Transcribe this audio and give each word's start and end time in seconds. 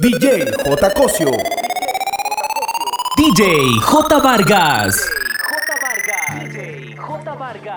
DJ 0.00 0.44
J. 0.44 0.90
Cosio. 0.94 1.32
DJ 3.16 3.40
J. 3.80 4.20
Vargas. 4.20 5.08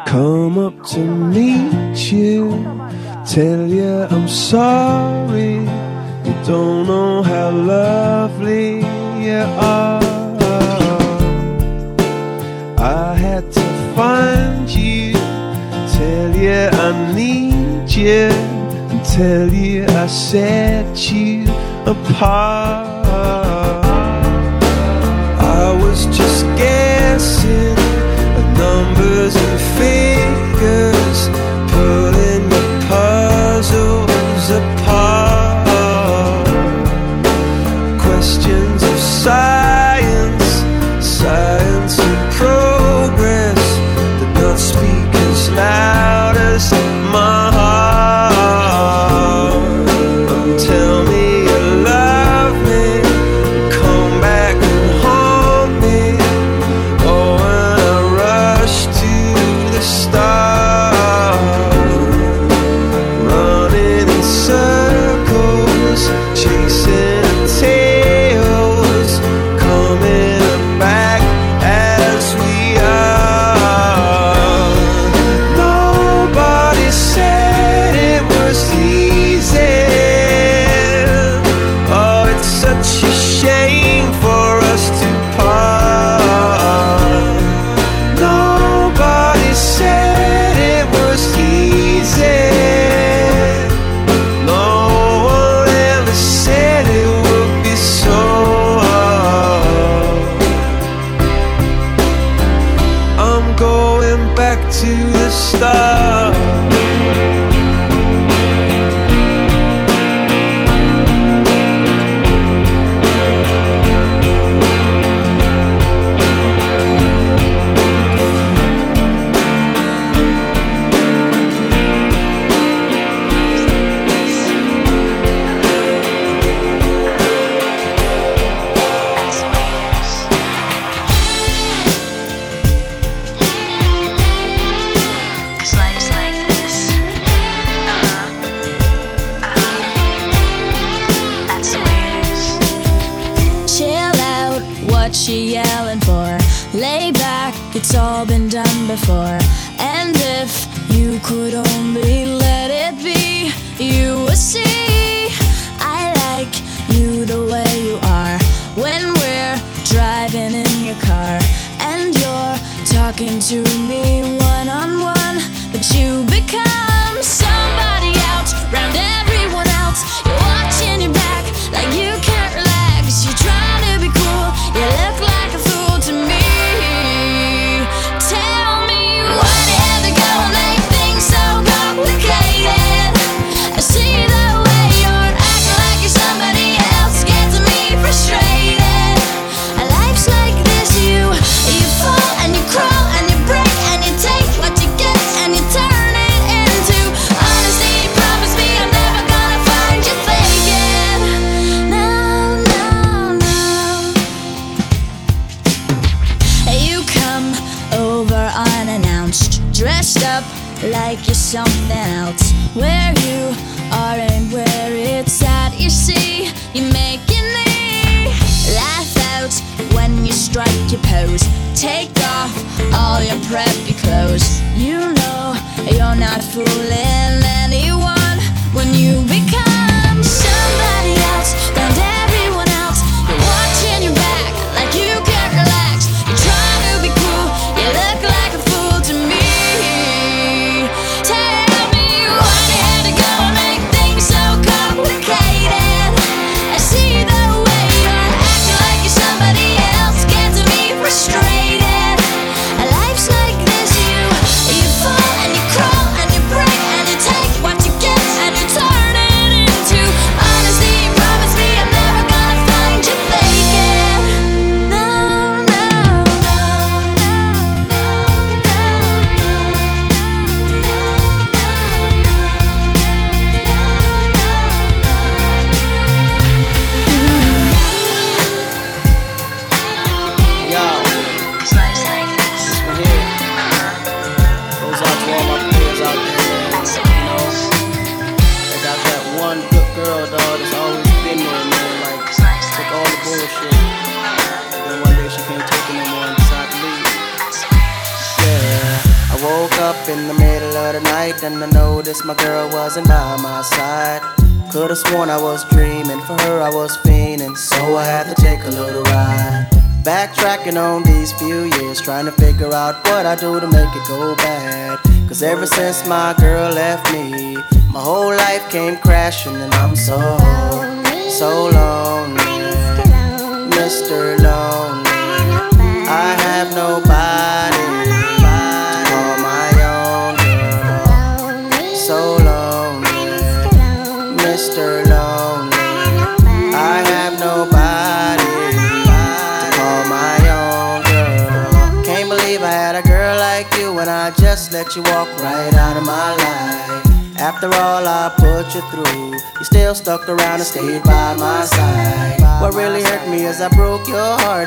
Come 0.05 0.60
up 0.60 0.84
to 0.89 0.99
meet 0.99 2.12
you, 2.12 2.63
tell 3.26 3.65
you 3.65 4.06
I'm 4.12 4.28
sorry. 4.28 5.62
You 6.26 6.35
don't 6.46 6.85
know 6.85 7.24
how 7.24 7.49
lovely 7.49 8.81
you 9.26 9.42
are. 9.58 10.03
I 12.78 13.15
had 13.15 13.51
to 13.51 13.94
find 13.96 14.69
you, 14.69 15.13
tell 15.97 16.35
you 16.35 16.70
I 16.72 17.13
need 17.16 17.90
you, 17.90 18.30
and 18.91 19.03
tell 19.03 19.47
you 19.52 19.85
I 19.88 20.05
set 20.05 21.11
you. 21.11 21.41
apart. 21.88 23.05
I 25.39 25.77
was 25.81 26.05
just 26.08 26.45
guessing 26.58 27.77
at 28.39 28.48
numbers 28.58 29.35
and 29.35 29.59
figures, 29.80 31.20
pulling 31.73 32.44
the 32.49 32.63
puzzles 32.88 34.45
apart. 34.62 35.67
Questions 38.00 38.84
of 38.84 38.98
science, 39.00 40.50
science 41.05 42.00
and 42.00 42.34
progress 42.34 43.61
did 44.20 44.34
not 44.41 44.58
speak 44.59 45.16
as 45.30 45.50
loud 45.52 46.38
as 46.38 46.72
mine. 47.11 47.50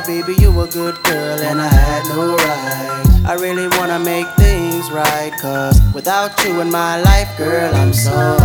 baby, 0.07 0.35
you 0.35 0.49
a 0.61 0.67
good 0.67 1.03
girl 1.05 1.41
and 1.41 1.61
I 1.61 1.69
had 1.69 2.05
no 2.09 2.37
right. 2.37 3.25
I 3.27 3.35
really 3.35 3.69
wanna 3.79 3.99
make 3.99 4.27
things 4.37 4.91
right, 4.91 5.33
cause 5.41 5.81
without 5.95 6.33
you 6.45 6.61
in 6.61 6.71
my 6.71 7.01
life, 7.01 7.37
girl, 7.39 7.75
I'm 7.75 7.93
so, 7.93 8.37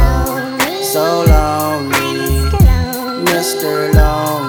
so 0.81 1.25
lonely. 1.27 2.49
Mr. 3.25 3.93
Lonely. 3.93 4.48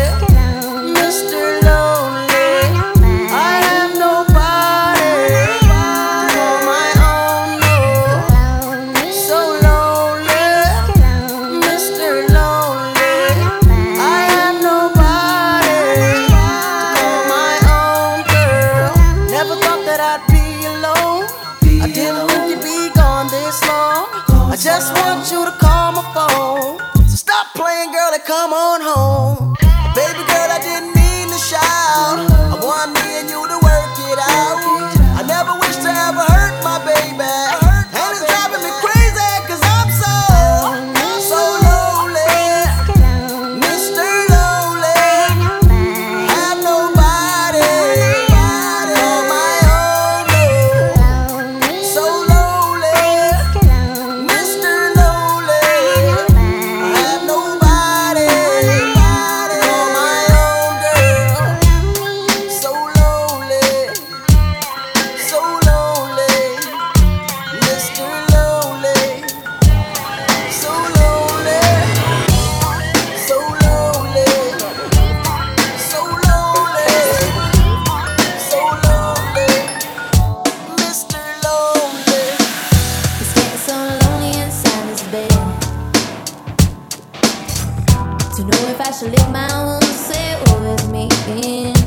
To 88.41 88.47
know 88.47 88.69
if 88.69 88.81
I 88.81 88.89
should 88.89 89.11
leave 89.11 89.29
my 89.29 89.47
own 89.53 89.83
say 89.83 90.33
or 90.49 90.61
with 90.61 90.89
me 90.89 91.80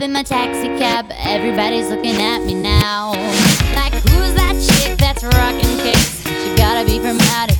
club 0.00 0.08
in 0.08 0.12
my 0.12 0.22
taxi 0.22 0.68
cab. 0.78 1.06
Everybody's 1.18 1.90
looking 1.90 2.16
at 2.16 2.42
me 2.42 2.54
now. 2.54 3.10
Like, 3.74 3.92
who's 3.92 4.34
that 4.34 4.54
chick 4.54 4.96
that's 4.98 5.22
rocking 5.22 5.76
kicks? 5.78 6.22
She 6.24 6.54
gotta 6.56 6.86
be 6.86 6.98
from 6.98 7.20
out 7.36 7.50
of 7.50 7.59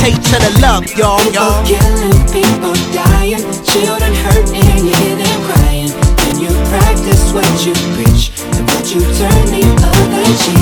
gravitate 0.00 0.24
to 0.24 0.36
the 0.38 0.60
love, 0.60 0.86
y'all. 0.96 1.18
People 1.18 1.52
killing, 1.64 2.18
people 2.32 2.74
dying, 2.92 3.44
children 3.64 4.14
hurting, 4.14 4.86
you 4.86 4.94
hear 4.94 5.16
them 5.16 5.40
crying. 5.48 5.90
When 6.20 6.40
you 6.40 6.50
practice 6.68 7.32
what 7.32 7.66
you 7.66 7.72
preach, 7.94 8.30
and 8.56 8.66
what 8.68 8.94
you 8.94 9.00
turn 9.00 9.46
the 9.46 9.62
other 9.82 10.24
cheek. 10.44 10.59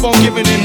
Keep 0.00 0.08
on 0.08 0.22
giving 0.24 0.46
in, 0.46 0.59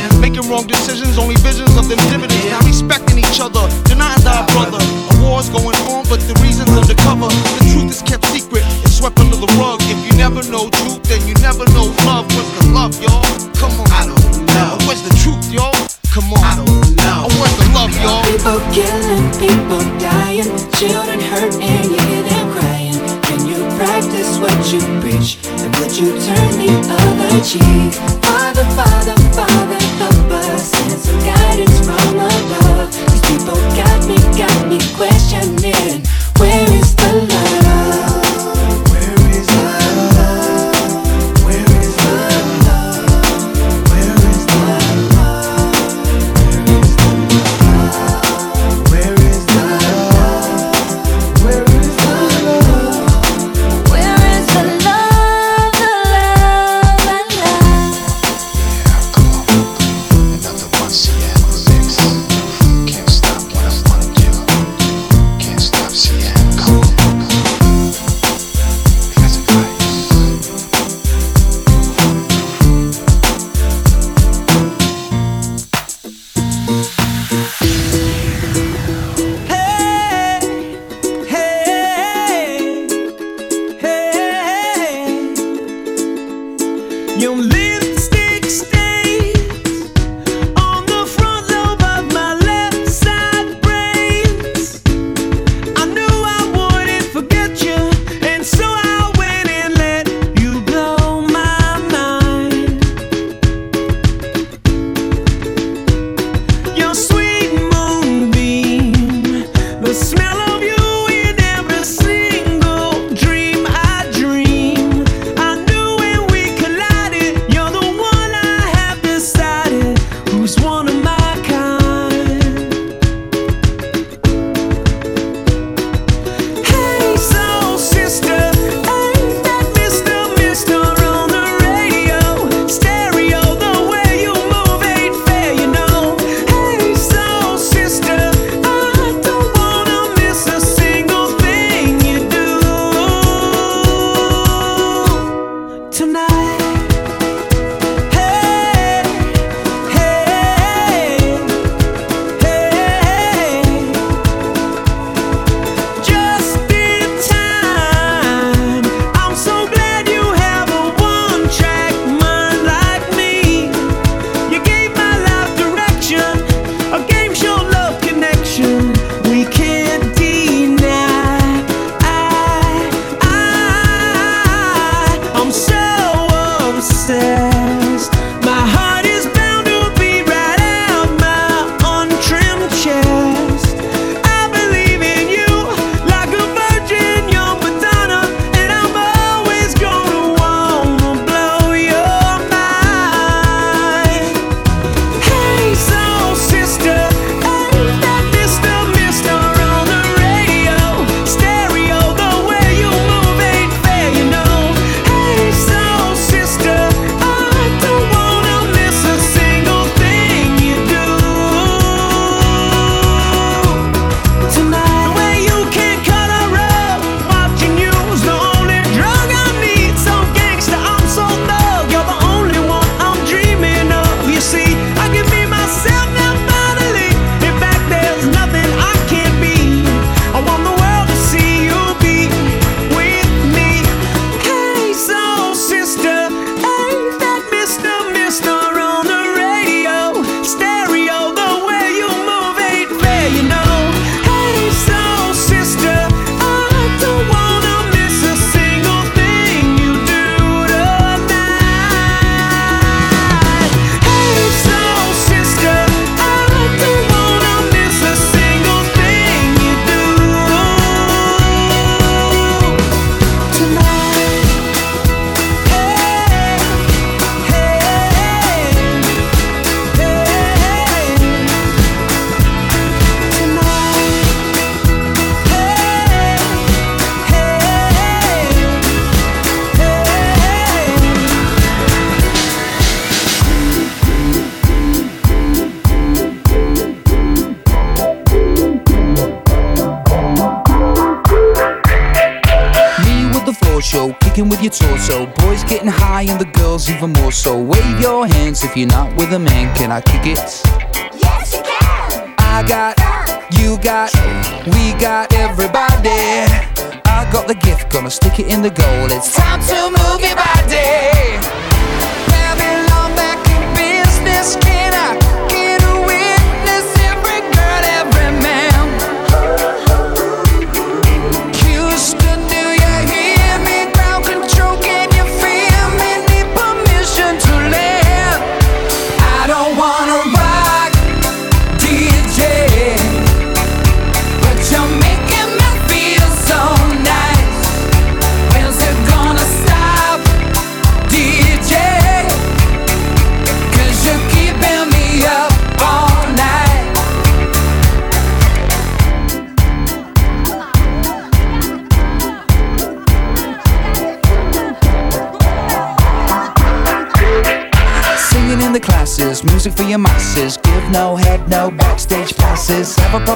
Tickets 300.25 300.54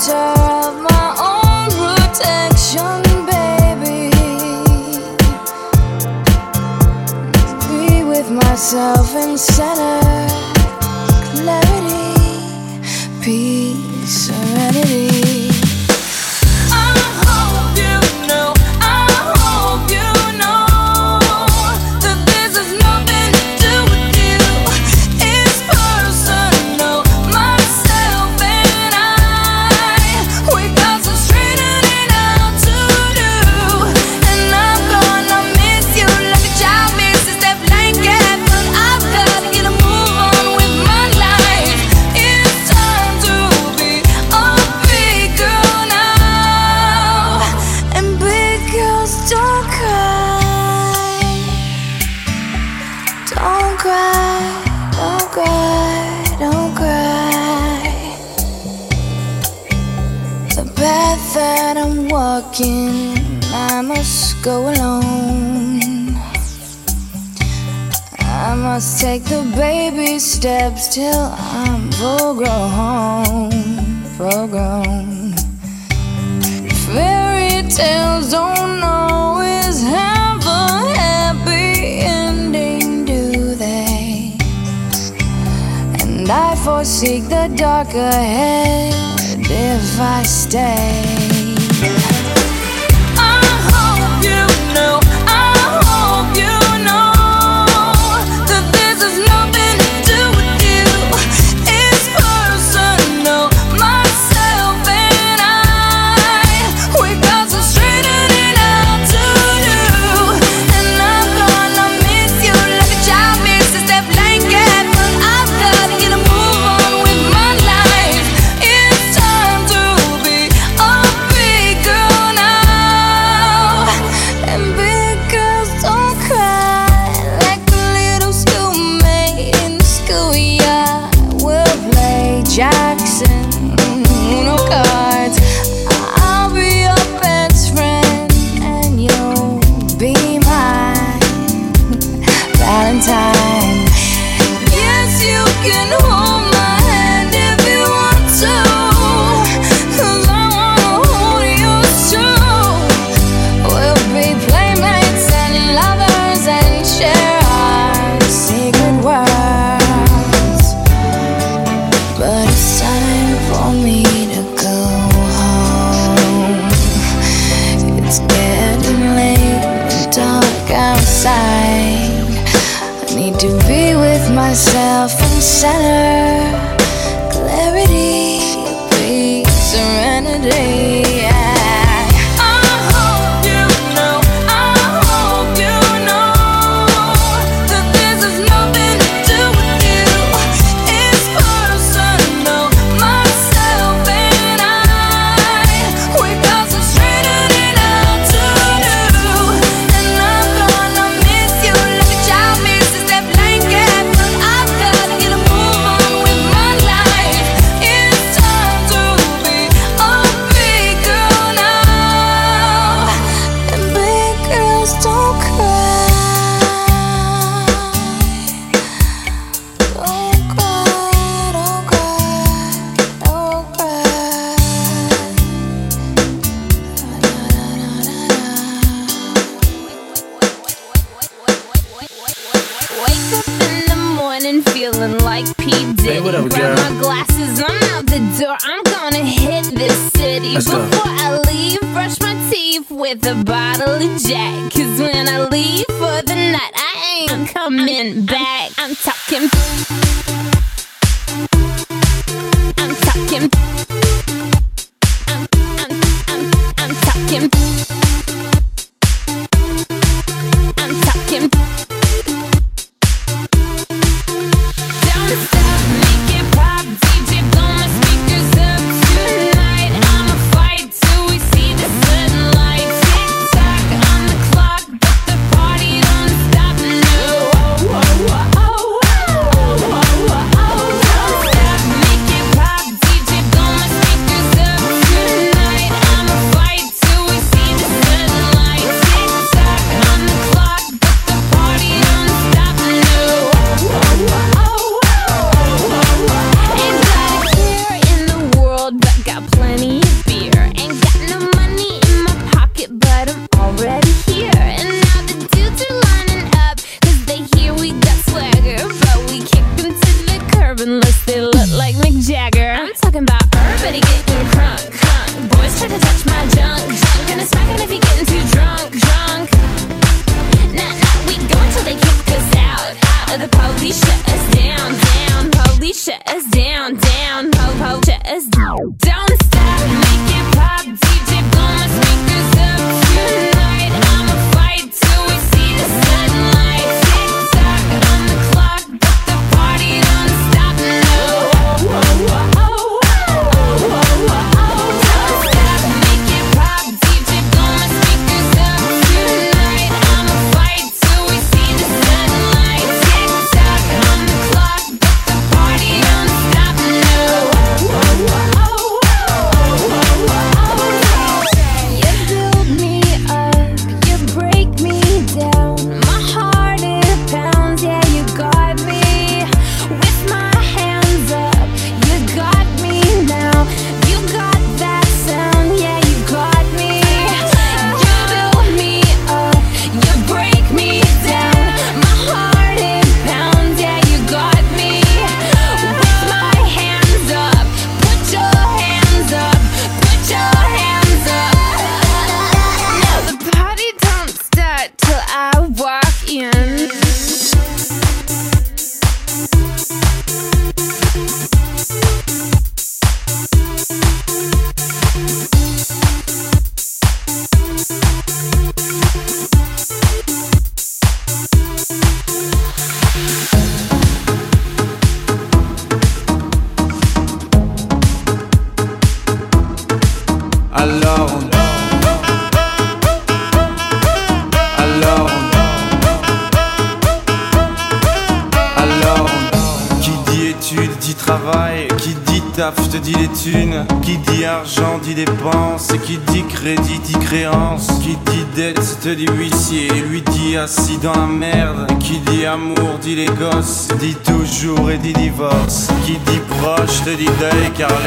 Some 0.00 0.37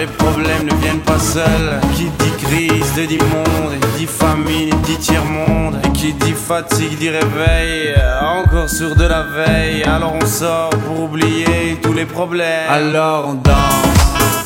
les 0.02 0.08
problèmes 0.08 0.66
ne 0.66 0.74
viennent 0.82 1.06
pas 1.12 1.20
seuls. 1.20 1.80
Qui 1.96 2.06
dit 2.06 2.36
crise, 2.44 2.94
de 2.96 3.06
dit 3.06 3.20
monde, 3.20 3.74
et 3.76 3.98
dit 4.00 4.08
famine, 4.08 4.70
dit 4.84 4.98
tiers-monde. 4.98 5.76
Et 5.86 5.90
qui 5.92 6.14
dit 6.14 6.34
fatigue, 6.34 6.98
dit 6.98 7.10
réveil, 7.10 7.94
encore 8.22 8.70
sur 8.70 8.96
de 8.96 9.06
la 9.06 9.24
veille. 9.24 9.84
Alors 9.84 10.16
on 10.20 10.26
sort 10.26 10.72
pour 10.86 11.04
oublier 11.04 11.78
tous 11.84 11.94
les 11.94 12.06
problèmes. 12.06 12.70
Alors 12.70 13.28
on 13.28 13.34
danse. 13.36 14.41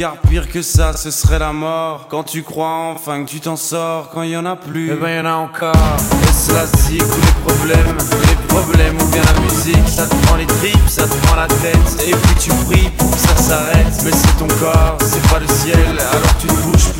Car 0.00 0.16
pire 0.16 0.48
que 0.48 0.62
ça, 0.62 0.96
ce 0.96 1.10
serait 1.10 1.38
la 1.38 1.52
mort. 1.52 2.06
Quand 2.08 2.22
tu 2.22 2.42
crois 2.42 2.94
enfin 2.94 3.22
que 3.22 3.28
tu 3.28 3.38
t'en 3.38 3.56
sors, 3.56 4.08
quand 4.08 4.22
il 4.22 4.30
y 4.30 4.36
en 4.38 4.46
a 4.46 4.56
plus, 4.56 4.90
eh 4.90 4.94
ben 4.94 5.14
y 5.14 5.20
en 5.20 5.26
a 5.26 5.34
encore. 5.34 5.74
Est-ce 6.22 6.54
la 6.54 6.64
zig 6.64 7.02
ou 7.02 7.20
les 7.20 7.52
problèmes 7.52 7.98
Les 7.98 8.46
problèmes 8.48 8.96
ou 8.98 9.04
bien 9.12 9.20
la 9.34 9.40
musique, 9.42 9.86
ça 9.86 10.06
te 10.06 10.14
prend 10.24 10.36
les 10.36 10.46
tripes, 10.46 10.88
ça 10.88 11.02
te 11.06 11.14
prend 11.26 11.36
la 11.36 11.48
tête. 11.48 12.06
Et 12.08 12.12
puis 12.12 12.34
tu 12.40 12.50
pries 12.64 12.88
pour 12.96 13.10
que 13.10 13.18
ça 13.18 13.36
s'arrête. 13.36 14.02
Mais 14.02 14.12
c'est 14.12 14.38
ton 14.38 14.48
corps, 14.58 14.96
c'est 15.02 15.28
pas 15.28 15.38
le 15.38 15.46
ciel, 15.46 15.98
alors 15.98 16.36
tu 16.40 16.46
te 16.46 16.52
bouges 16.62 16.92
plus 16.96 16.99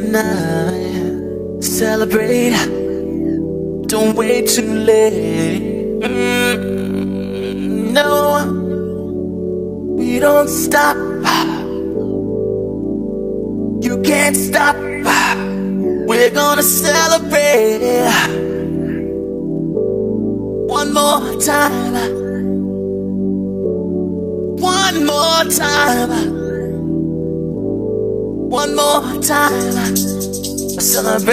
good 0.00 0.12
night. 0.12 0.27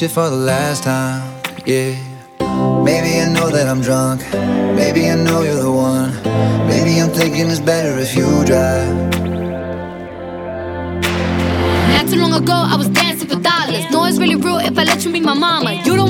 shit 0.00 0.10
for 0.10 0.30
the 0.30 0.36
last 0.52 0.82
time. 0.82 1.20
Yeah. 1.66 1.92
Maybe 2.82 3.20
I 3.20 3.28
know 3.28 3.50
that 3.50 3.68
I'm 3.68 3.82
drunk. 3.82 4.22
Maybe 4.74 5.06
I 5.10 5.14
know 5.14 5.42
you're 5.42 5.62
the 5.62 5.70
one. 5.70 6.10
Maybe 6.66 6.98
I'm 6.98 7.10
thinking 7.10 7.50
it's 7.50 7.60
better 7.60 7.98
if 7.98 8.16
you 8.16 8.24
drive. 8.46 8.96
Not 11.92 12.08
too 12.08 12.16
long 12.16 12.32
ago, 12.32 12.54
I 12.72 12.76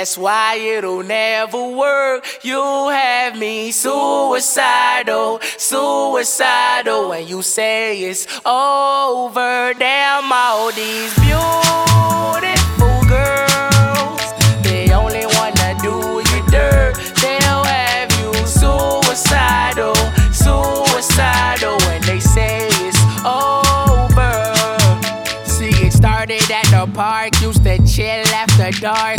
That's 0.00 0.16
why 0.16 0.54
it'll 0.56 1.02
never 1.02 1.62
work. 1.76 2.24
You 2.42 2.88
have 2.88 3.36
me 3.36 3.70
suicidal, 3.70 5.40
suicidal. 5.58 7.10
When 7.10 7.28
you 7.28 7.42
say 7.42 8.00
it's 8.00 8.26
over, 8.46 9.74
damn 9.78 10.32
all 10.32 10.72
these 10.72 11.12
beautiful 11.20 12.96
girls. 13.12 14.24
They 14.64 14.90
only 14.90 15.26
wanna 15.36 15.76
do 15.82 16.22
you 16.32 16.46
dirt. 16.48 16.94
They'll 17.20 17.64
have 17.64 18.10
you 18.20 18.32
suicidal, 18.46 19.94
suicidal. 20.32 21.76
When 21.86 22.00
they 22.08 22.20
say 22.20 22.68
it's 22.88 22.96
over. 23.22 24.32
See, 25.44 25.76
it 25.86 25.92
started 25.92 26.50
at 26.50 26.64
the 26.70 26.90
park. 26.94 27.38
Used 27.42 27.64
to 27.64 27.76
chill 27.86 28.24
after 28.32 28.70
dark. 28.80 29.18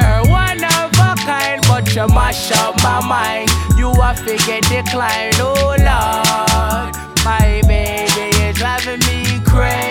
you 2.01 2.15
mash 2.15 2.51
up 2.51 2.75
my 2.83 3.05
mind. 3.05 3.49
You 3.77 3.89
are 3.89 4.15
figure 4.15 4.61
decline. 4.61 5.33
Oh, 5.35 5.75
Lord. 5.77 6.95
My 7.23 7.61
baby 7.67 8.23
is 8.41 8.57
driving 8.57 8.99
me 9.01 9.39
crazy. 9.45 9.90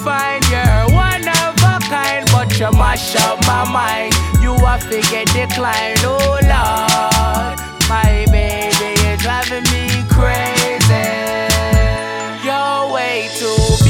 defined. 0.00 0.44
You're 0.48 0.96
one 0.96 1.28
of 1.28 1.54
a 1.62 1.78
kind, 1.88 2.26
but 2.32 2.58
you 2.58 2.70
mash 2.72 3.16
up 3.16 3.38
my 3.46 3.64
mind. 3.70 4.14
You 4.42 4.52
are 4.52 4.80
figure 4.80 5.24
decline. 5.26 5.96
Oh 6.00 6.38
Lord, 6.52 7.58
my 7.88 8.26
baby 8.32 8.92
is 9.08 9.20
driving 9.20 9.64
me 9.72 9.86
crazy. 10.08 11.06
You're 12.44 12.92
way 12.92 13.28
too 13.38 13.89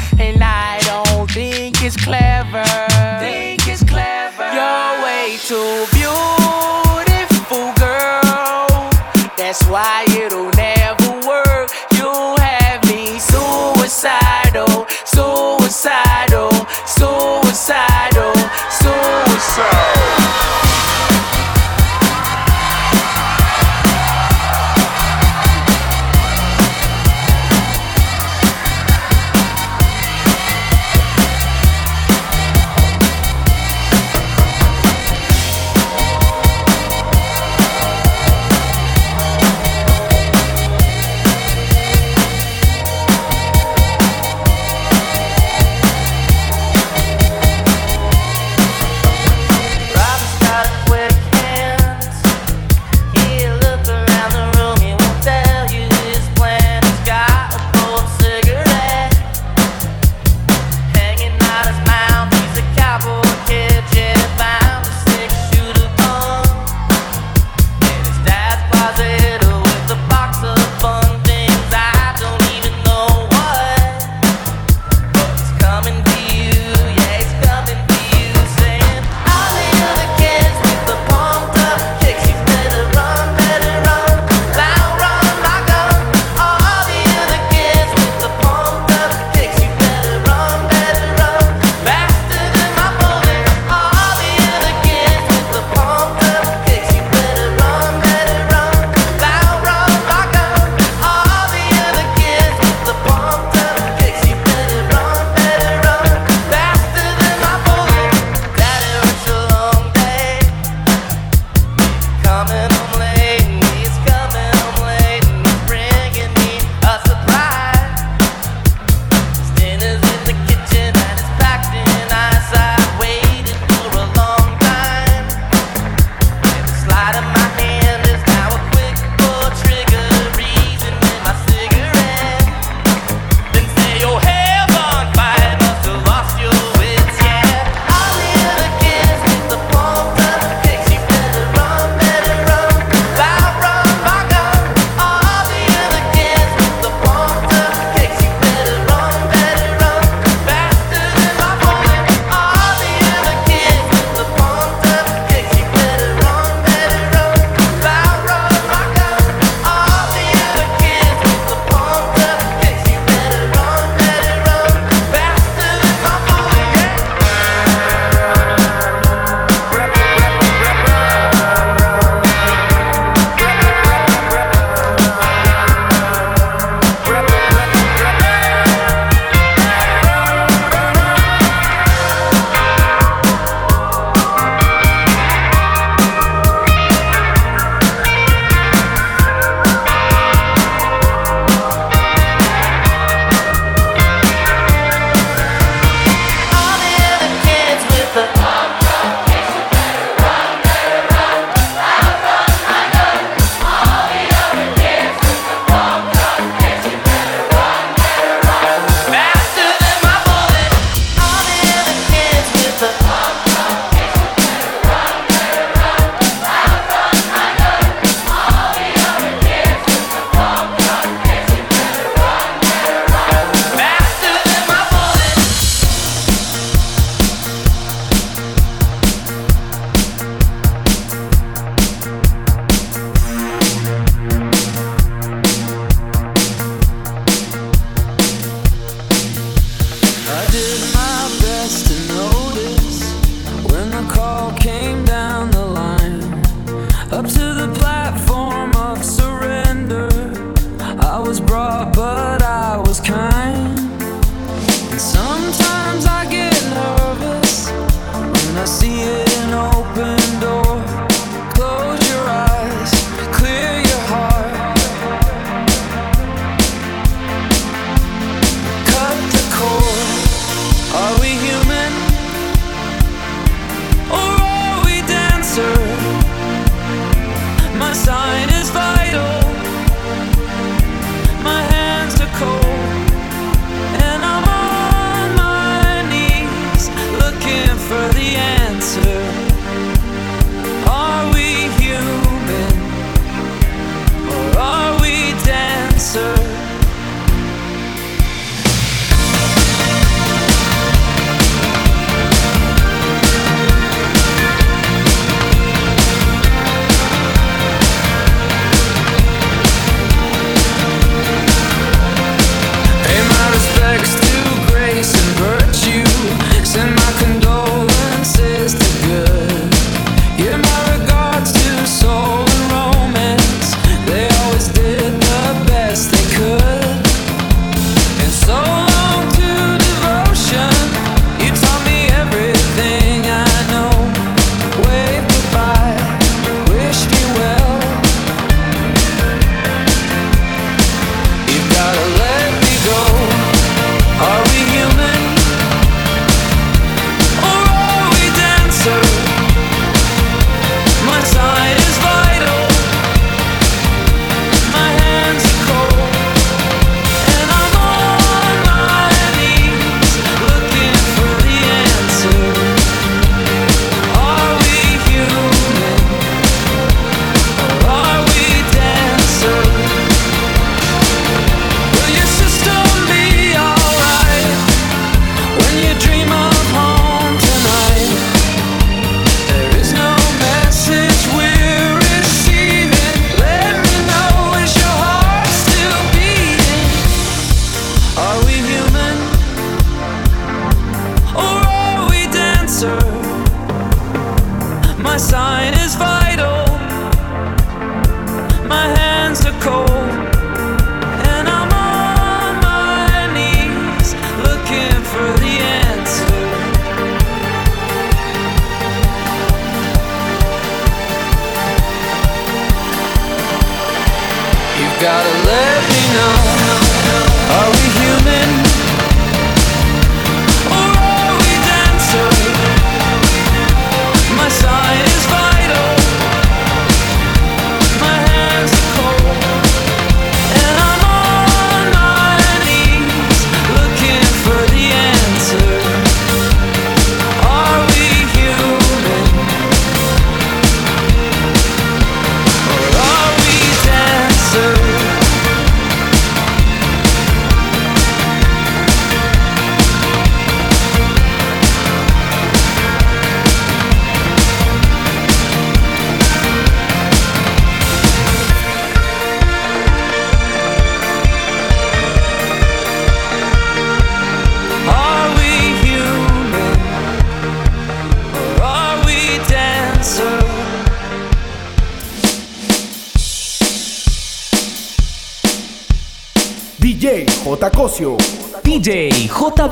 it's 1.93 2.03
clever. 2.05 2.63
Think 3.19 3.67
it's 3.67 3.83
clever. 3.83 4.47
You're 4.53 5.03
way 5.03 5.37
too 5.43 5.85
beautiful, 5.91 7.73
girl. 7.79 8.89
That's 9.37 9.61
why 9.67 10.05
it'll 10.11 10.51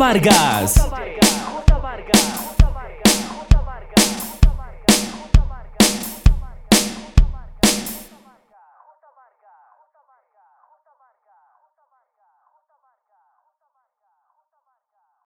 Vargas. 0.09 0.78